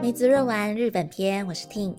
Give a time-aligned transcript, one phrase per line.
[0.00, 1.94] 梅子热玩日本篇，我是 Ting。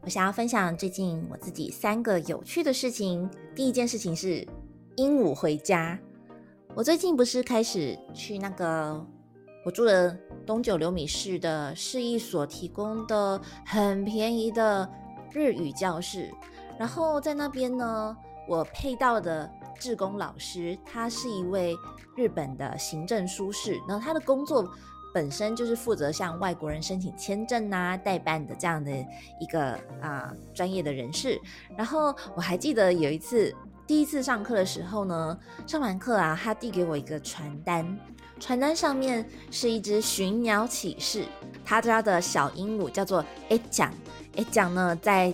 [0.00, 3.28] 我想要分享最近我自己三个有趣的事情。
[3.54, 4.48] 第一件事情是
[4.96, 5.98] 鹦鹉回家。
[6.74, 9.06] 我最近不是开始去那个
[9.62, 10.16] 我住的
[10.46, 14.90] 东九流米市的市役所提供的很便宜的
[15.30, 16.32] 日语教室，
[16.78, 18.16] 然后在那边呢，
[18.48, 21.76] 我配到的志工老师，他是一位
[22.16, 24.66] 日本的行政书士，然后他的工作。
[25.14, 28.90] 本身就是负责向外国人申请签证啊、代办的这样的
[29.40, 31.40] 一个啊专业的人士。
[31.76, 33.54] 然后我还记得有一次
[33.86, 35.38] 第一次上课的时候呢，
[35.68, 37.98] 上完课啊，他递给我一个传单，
[38.40, 41.24] 传单上面是一只寻鸟启事，
[41.64, 43.94] 他家的小鹦鹉叫做 A 奖
[44.34, 45.32] ，A 奖呢，在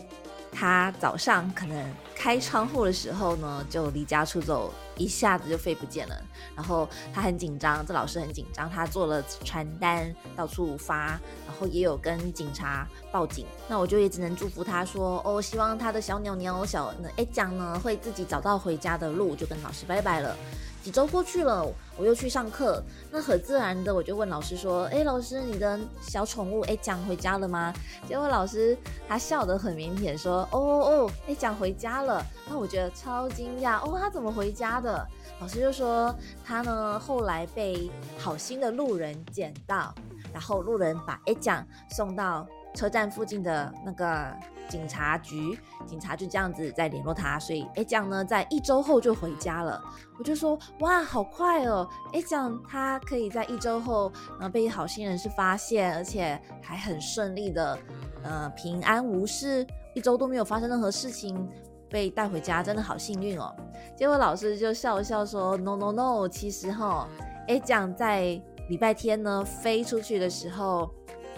[0.52, 4.72] 他早上可能开窗户的时候呢，就离家出走。
[4.96, 6.14] 一下子就飞不见了，
[6.54, 13.46] 然后他很紧张，这老师很紧张，他做了传单到处发，然后也有跟警察报警。
[13.66, 20.36] 那我就也只能祝福他说，哦，希望他的小鸟鸟小那哎讲呢会自己找到回家的路，就跟老师拜拜了。
[20.82, 27.72] 几周过去了，我又去上课，那很自然的我就问老师说：“哎，老师，你的小宠物哎讲回家了吗？”
[28.08, 35.06] 结果老师他笑得很腼腆说：“哦哦哦，哎讲回家了。”那我觉得超惊讶哦，他怎么回家的？
[35.40, 36.14] 老师就说
[36.44, 39.94] 他呢后来被好心的路人捡到，
[40.32, 42.46] 然后路人把哎讲送到。
[42.72, 44.32] 车站附近的那个
[44.70, 49.82] 警察局，警察就这样子在联络他，所以 A 酱呢，在一周后就回家了。
[50.18, 57.78] 我就说哇，好快哦！！A 酱他可以在一周后，然后被好心人士发现，而且还很顺利的，
[58.22, 61.48] 呃，平安无事，一周都没有发生任何事情，
[61.88, 63.54] 被带回家，真的好幸运哦。
[63.96, 67.08] 结果老师就笑了笑说：“No No No，其实哈
[67.48, 70.88] ，，A 酱在礼拜天呢飞出去的时候。”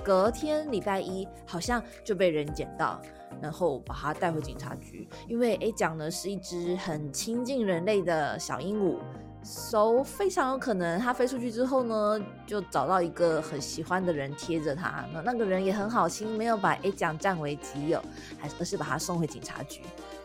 [0.05, 3.01] 隔天礼拜一好像就被人捡到，
[3.41, 5.09] 然后把它带回警察局。
[5.29, 8.99] 因为 A 讲呢是一只很亲近人类的小鹦鹉
[9.43, 15.05] ，so 非常有可能它飞出去之后呢，就找到一个很喜欢的人贴着它。
[15.13, 18.03] 那那个人也很好心，没有把 A 讲占为己有，
[18.39, 19.83] 还而是把它送回警察局。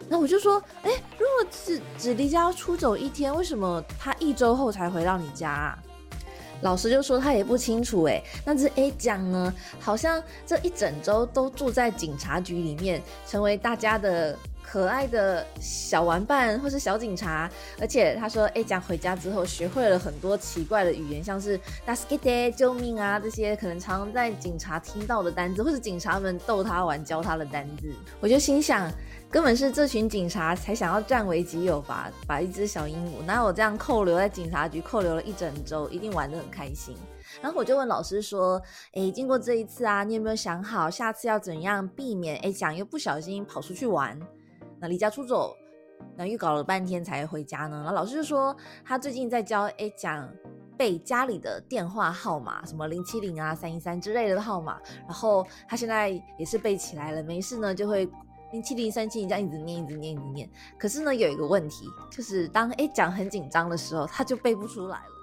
[0.09, 5.49] 那我就说，哎，如果只只离家出走一天，为什么他一周后才回到你家？
[5.49, 5.79] 啊？
[6.62, 14.38] 老师就说他也不清楚哎，那只 A 讲呢，好像这一整周都住在警察局里面，成为大家的。
[14.69, 27.95] 可爱的小玩伴或是小警察，而且他说，哎，讲回家之后学会了很多奇怪的语言，像是 “daskite” 救命啊这些可能常在警察听到的单字，或是警察们逗他玩教他的单字。
[28.19, 28.91] 我就心想，
[29.31, 36.94] 根本是这群警察才想要占为己有吧，把一只小鹦鹉拿我这样扣留在警察局扣留了一整周，一定玩得很开心。
[37.41, 38.61] 然后我就问老师说，
[38.94, 44.19] 哎，经过这一次啊，你有没有想好下次要怎样避免哎讲又不小心跑出去玩？
[44.79, 45.55] 那离家出走，
[46.15, 47.77] 那又搞了半天才回家呢。
[47.77, 48.55] 然后老师就说，
[48.85, 50.29] 他最近在教哎讲
[50.77, 54.79] 背家里的电话号码，什么零七零啊、三一三之类的号码。
[55.05, 58.07] 然后他现在也是背起来了，没事呢就会
[58.51, 60.49] 零七零三七零这样一直念、一直念、一直念。
[60.77, 65.16] 可是呢有一个问题，就是当哎讲很紧张的时候，他就背不出来了。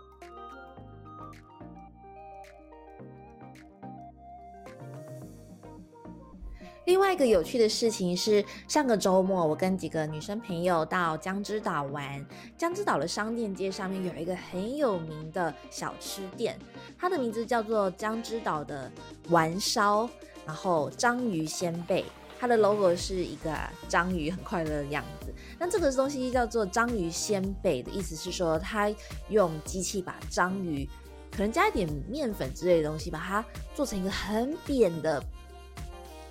[6.84, 12.24] 另外一个有趣的事情是，上个周末我跟几个女生朋友到江之岛玩。
[12.58, 16.58] 江之岛的商店街上面有一个很有名的小吃店，
[16.98, 18.92] 它的名字叫做江之岛的
[19.30, 20.08] 丸烧，
[20.44, 22.04] 然后章鱼鲜贝。
[22.38, 23.56] 它的 logo 是一个
[23.88, 25.32] 章鱼很快乐的样子。
[25.58, 28.92] 那这个东西叫做章鱼鲜贝的意思是说，它
[29.30, 30.86] 用机器把章鱼
[31.30, 33.42] 可能加一点面粉之类的东西，把它
[33.74, 35.24] 做成一个很扁的。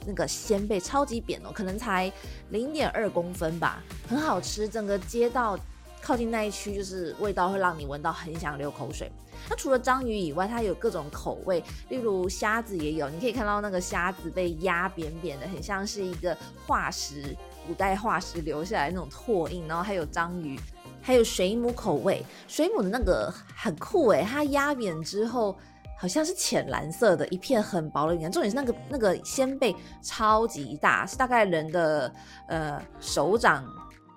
[0.06, 2.12] 那个鲜贝超级扁哦，可能才
[2.50, 4.68] 零点二公分吧，很好吃。
[4.68, 5.58] 整个街道
[6.02, 9.12] 靠近那一区，就是味道会让你闻到很想流口水。
[9.50, 13.10] 那除了章鱼以外，它有各种口味，例如虾子也有。
[13.10, 17.36] 你可以看到那个虾子被压扁扁的，很像是一个化石，
[17.68, 19.68] 古代化石留下来那种拓印。
[19.68, 20.58] 然后还有章鱼，
[21.02, 22.24] 还有水母口味。
[22.48, 25.58] 水母的那个很酷诶，它压扁之后。
[26.04, 32.14] 好像是浅蓝色的一片很薄的云，重点是那个那个鲜贝超级大，是大概人的
[32.50, 33.66] 呃手掌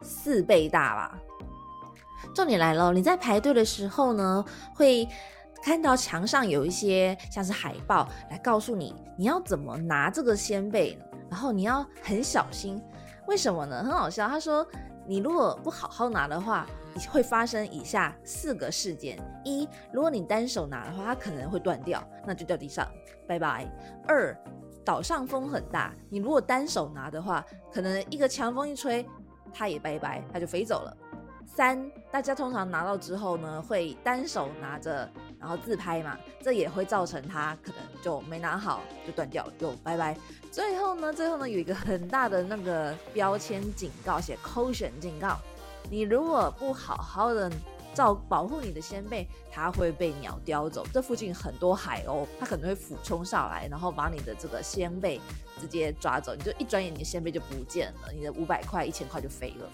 [0.02, 1.16] 四倍大吧。
[2.34, 4.44] 重点来了，你在排队的时候呢，
[4.74, 5.08] 会
[5.62, 10.98] 看到墙上有一些像是海报来告诉你你要怎么拿这个鲜贝，
[11.30, 12.82] 然后你要很小心。
[13.28, 13.84] 为什么呢？
[13.84, 14.66] 很好笑，他说
[15.06, 16.66] 你如果不好好拿的话。
[17.10, 22.86] 会发生以下四个事件：一，如果你单手拿的话，它可能会断掉，那就掉地上，
[23.26, 23.70] 拜拜。
[24.06, 24.36] 二，
[24.84, 29.06] 岛上风很大，你如果单手拿的话，可能一个强风一吹，
[29.52, 30.96] 它也拜拜，它就飞走了。
[31.46, 35.08] 三，大家通常拿到之后呢，会单手拿着，
[35.38, 40.16] 然后自拍嘛，这也会造成它可能就没拿好，就断掉了，就拜拜。
[40.50, 45.38] 最后呢，最后呢，有一个很大的那个标签警告，写 caution 警告，
[45.90, 47.50] 你如果不好好的
[47.94, 50.86] 照保护你的先贝，它会被鸟叼走。
[50.92, 55.20] 这附近很多海鸥，它可能会俯冲上来，然后把你的这个先贝
[55.60, 59.68] 直接抓走，你就一转眼，你的先贝就不见了，你的五百块、一千块就飞了。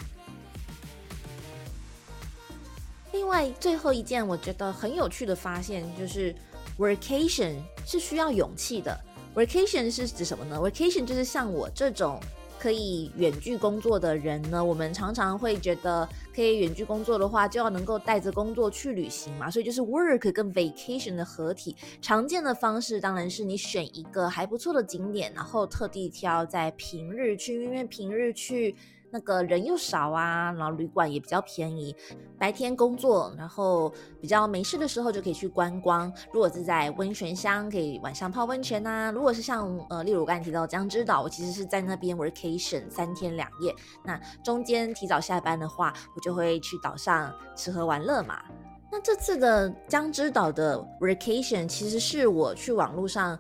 [3.13, 6.35] 另外，最后一件我觉得很有趣的发现就是
[6.79, 8.99] ，vacation 是需要勇气的。
[9.35, 12.21] vacation 是指什么呢？vacation 就是像我这种
[12.63, 21.75] 可以远距工作的人呢，我们常常会觉得可以远距工作的话，就要能够带着工作去旅行嘛，所以就是 work 跟 vacation 的合体。
[22.01, 28.77] 常见的方式当然是你选一个还不错的景点，然后特地挑在平日去，因为平日去。
[29.13, 31.95] 那个人又少啊，然后旅馆也比较便宜，
[32.39, 36.11] 白天工作，然后比较没事的时候就可以去观光。
[36.33, 39.13] 如果是在温泉乡，可以晚上泡温泉呐。
[39.15, 43.75] 如果是像呃，例如我刚才提到江之岛，我其实是在那边 vacation 三天两夜。
[44.03, 48.43] 那中间提早下班的话，我就会去岛上吃喝玩乐嘛。
[48.91, 53.39] 那这次的江之岛的 vacation 其实是我去网络上。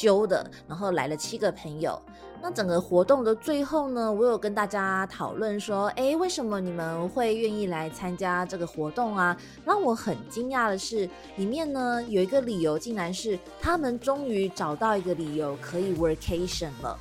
[0.00, 2.00] 揪的，然后来了七个朋友。
[2.42, 9.36] 那整个活动的最后呢，我有跟大家讨论说，哎，为什么你们会愿意来参加这个活动啊？
[9.62, 11.06] 让我很惊讶的是，
[11.36, 16.98] 里面呢有一个理由，竟然是他们终于找到一个理由可以 workation 了。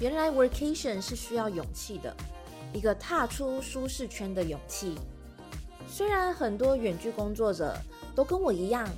[0.00, 2.12] 原来 workation 是需要勇气的，
[2.72, 4.96] 一个踏出舒适圈的勇气。
[5.86, 7.76] 虽然很多远距工作者
[8.12, 8.88] 都跟我一样，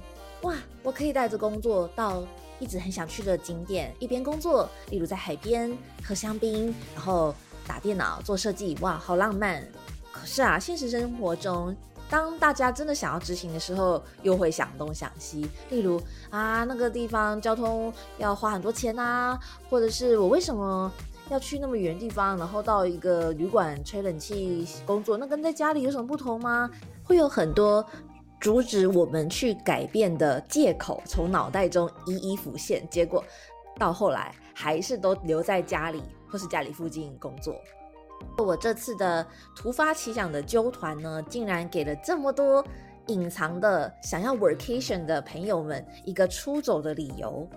[0.41, 2.25] 哇，我可以带着工作到。
[2.59, 7.35] 一直很想去的景点，一边工作，例如在海边喝香槟，然后
[7.67, 9.63] 打电脑做设计，哇，好浪漫。
[10.13, 11.77] 可是啊，现实生活中，
[12.09, 15.47] 当大家真的想要执行的时候，又会想东想西。
[15.69, 16.01] 例如
[16.31, 19.39] 啊，那个地方交通要花很多钱啊，
[19.69, 20.91] 或者是我为什么
[21.29, 26.71] 要去那么远的地方，然后到一个旅馆吹冷气工作，那跟在家里有什么不同吗？
[27.05, 27.85] 会有很多。
[28.41, 33.25] 阻止我们去改变的借口从脑袋中一一浮现，结果
[33.79, 37.55] 到后来还是都留在家里或是家里附近工作。
[38.39, 42.65] 我这次的突发奇想的揪团呢，竟然给了这么多
[43.09, 47.49] 隐藏的想要 vacation 的朋友们一个出走的理由。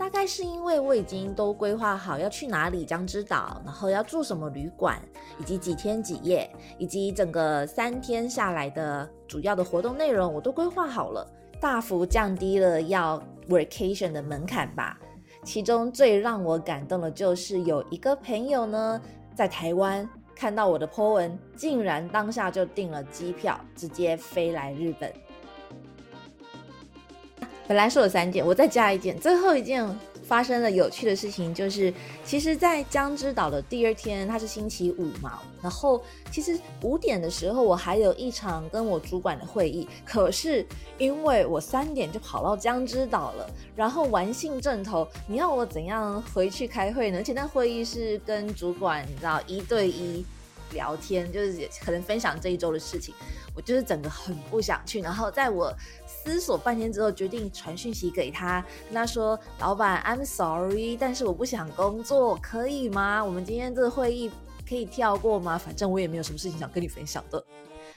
[0.00, 4.98] 大概是因为我已经都规划好要去哪里江之岛，然后要住什么旅馆，
[5.38, 11.30] 以及几天几夜，以及整个三天下来的主要的活动内容，我都规划好了，
[11.60, 14.98] 大幅降低了要 vacation 的门槛吧。
[15.44, 18.98] 其中最让我感动的就是有一个朋友呢，
[19.34, 25.12] 在台湾看到我的 po 文，竟然当下就订了机票，直接飞来日本。
[27.70, 29.16] 本来说有三件，我再加一件。
[29.20, 29.88] 最后一件
[30.24, 31.94] 发生了有趣的事情，就是
[32.24, 35.38] 其实，在江之岛的第二天，它是星期五嘛。
[35.62, 36.02] 然后，
[36.32, 39.88] 其实五点的时候，我还有一场跟我主管的会议。
[40.04, 40.66] 可是，
[40.98, 47.18] 因为我三点就跑到江之岛了，然后玩性正头，你要我怎样回去开会呢？
[47.18, 50.26] 而且那会议是跟主管，你知道一对一
[50.72, 53.14] 聊天，就是可能分享这一周的事情。
[53.54, 55.00] 我就是整个很不想去。
[55.00, 55.72] 然后，在我。
[56.22, 63.24] 思索半天之后，决定传讯息给他，跟他说：“老板，I'm sorry，但是我不想工作，可以吗？
[63.24, 64.30] 我们今天这个会议
[64.68, 65.56] 可以跳过吗？
[65.56, 67.42] 反正我也没有什么事情想跟你分享的。”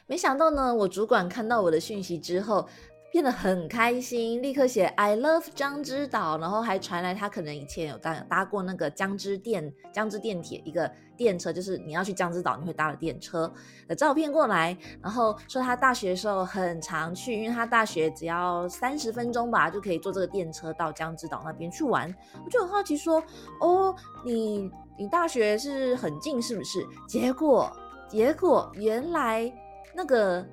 [0.08, 2.68] 没想到呢，我主管看到我的讯息之后。
[3.13, 13.53] 变得很开心，立刻写 I love 江之岛，然后还传来他可能以前有搭搭过那个江之电江之电铁一个电车，就是你要去江之岛你会搭的电车
[13.88, 22.12] 的照片过来，然后说他大学的时候很常去，因为他大学只要三十分钟吧就可以坐这个电车到江之岛那边去玩。
[22.43, 23.24] 我就很好奇说，
[23.62, 26.84] 哦，你你大学是很近是不是？
[27.08, 27.72] 结果
[28.10, 29.53] 结果原来
[29.93, 30.43] 那个。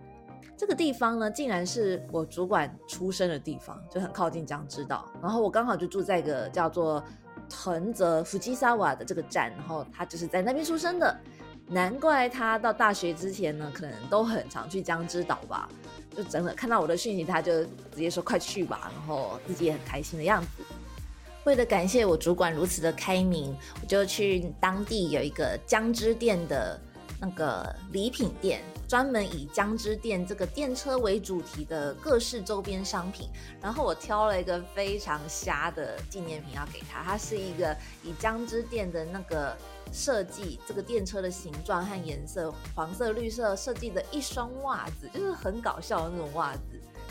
[0.60, 5.08] 这个地方呢，竟然是我主管出生的地方，就很靠近江之岛。
[5.22, 7.02] 然后我刚好就住在一个叫做
[7.48, 11.18] 藤泽福吉萨瓦的这个站，然后他就是在那边出生的。
[11.66, 15.66] 难怪他到大学之前呢，可能都很常去江之岛吧。
[16.14, 20.62] 就真的看到我的讯息，他就直接说快去吧，然后自己也很开心的样子。
[21.44, 26.78] 为了感谢我主管如此的开明，我就去当地有一个江之店的。
[27.22, 33.28] 那个礼品店，专门以江之电这个电车为主题的各式周边商品。
[33.62, 39.56] 然后我挑了一个非常瞎的纪念品要给他，它是一个以江之电的那个
[39.92, 46.60] 设计，这个电车的形状和颜色，黄色、绿色设计的一双袜子，就是很搞笑的那种袜子。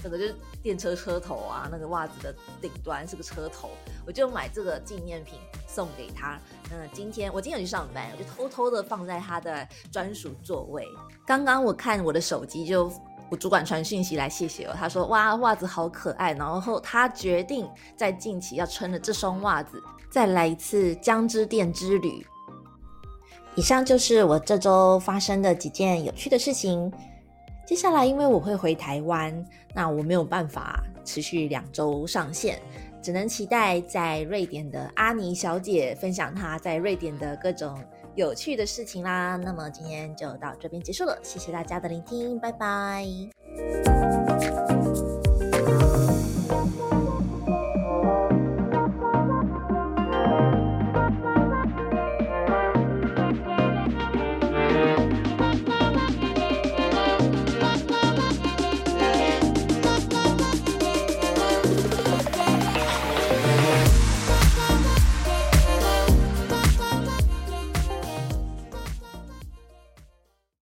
[0.02, 3.70] 这个就是电车车头啊，那个袜子的顶端是个车头，
[4.06, 5.38] 我就买这个纪念品
[5.68, 6.40] 送给他。
[6.70, 10.86] 那今天我今天有去上班，我就偷偷的放在他的专属座位。
[11.26, 12.92] 刚刚我看我的手机，就
[13.30, 22.26] 我主管传讯息来谢谢我，他说哇袜子好可爱，然后他决定在近期要穿着这双袜子再来一次江之电之旅。
[23.56, 26.92] 以上就是我这周发生的几件有趣的事情。
[27.70, 29.46] 接下来，因为我会回台湾，
[29.76, 32.60] 那我没有办法持续两周上线，
[33.00, 37.80] 只能期待在瑞典的阿尼小姐分享她在瑞典的各种
[38.16, 39.36] 有趣的事情啦。
[39.36, 43.06] 那么今天就到这边结束了，谢谢大家的聆听，拜拜。